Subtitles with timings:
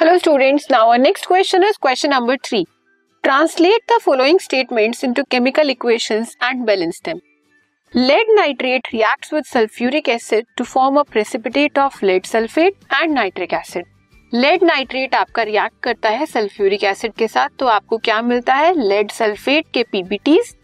[0.00, 2.62] Hello students now our next question is question number three
[3.24, 7.18] translate the following statements into chemical equations and balance them
[7.94, 13.52] lead nitrate reacts with sulphuric acid to form a precipitate of lead sulphate and nitric
[13.54, 13.86] acid
[14.32, 18.72] lead nitrate आपका react करता है sulphuric acid के साथ तो आपको क्या मिलता है?
[18.78, 20.54] लेड सल्फेट के पीबीटीज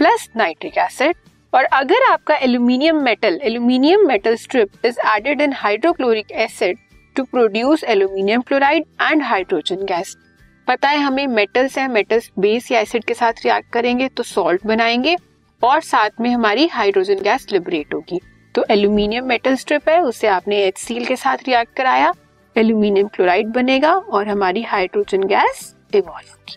[0.00, 1.16] प्लस नाइट्रिक एसिड
[1.52, 6.78] और अगर आपका aluminium metal aluminium metal strip is added in hydrochloric acid
[7.18, 10.16] to produce aluminium chloride and hydrogen gas
[10.68, 14.66] पता है हमें मेटल्स है मेटल्स बेस या एसिड के साथ रिएक्ट करेंगे तो सॉल्ट
[14.66, 15.16] बनाएँगे
[15.62, 18.20] और साथ में हमारी हाइड्रोजन गैस लिबरेट होगी।
[18.54, 22.12] तो एल्यूमिनियम मेटल स्ट्रिप है, उसे आपने एच के साथ रिएक्ट कराया
[22.56, 26.56] एल्यूमिनियम क्लोराइड बनेगा और हमारी हाइड्रोजन गैस इवॉल्व होगी।